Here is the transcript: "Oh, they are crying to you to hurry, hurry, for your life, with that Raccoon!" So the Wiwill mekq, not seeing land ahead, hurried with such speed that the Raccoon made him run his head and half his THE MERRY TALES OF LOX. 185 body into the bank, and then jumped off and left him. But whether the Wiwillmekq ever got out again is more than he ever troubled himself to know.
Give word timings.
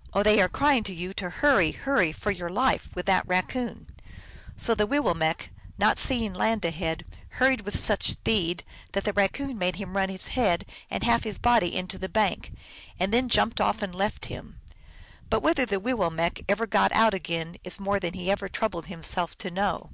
"Oh, 0.14 0.22
they 0.22 0.40
are 0.40 0.48
crying 0.48 0.84
to 0.84 0.94
you 0.94 1.12
to 1.14 1.28
hurry, 1.28 1.72
hurry, 1.72 2.12
for 2.12 2.30
your 2.30 2.48
life, 2.48 2.94
with 2.94 3.04
that 3.06 3.26
Raccoon!" 3.26 3.88
So 4.56 4.76
the 4.76 4.86
Wiwill 4.86 5.16
mekq, 5.16 5.48
not 5.76 5.98
seeing 5.98 6.32
land 6.32 6.64
ahead, 6.64 7.04
hurried 7.30 7.62
with 7.62 7.76
such 7.76 8.12
speed 8.12 8.62
that 8.92 9.02
the 9.02 9.12
Raccoon 9.12 9.58
made 9.58 9.74
him 9.74 9.96
run 9.96 10.08
his 10.08 10.28
head 10.38 10.66
and 10.88 11.02
half 11.02 11.24
his 11.24 11.38
THE 11.38 11.48
MERRY 11.48 11.60
TALES 11.70 11.70
OF 11.70 11.74
LOX. 11.74 12.14
185 12.22 12.22
body 12.22 12.30
into 12.30 12.52
the 12.52 12.52
bank, 12.52 12.52
and 13.00 13.12
then 13.12 13.28
jumped 13.28 13.60
off 13.60 13.82
and 13.82 13.92
left 13.92 14.26
him. 14.26 14.60
But 15.28 15.42
whether 15.42 15.66
the 15.66 15.80
Wiwillmekq 15.80 16.44
ever 16.48 16.68
got 16.68 16.92
out 16.92 17.12
again 17.12 17.56
is 17.64 17.80
more 17.80 17.98
than 17.98 18.14
he 18.14 18.30
ever 18.30 18.48
troubled 18.48 18.86
himself 18.86 19.36
to 19.38 19.50
know. 19.50 19.90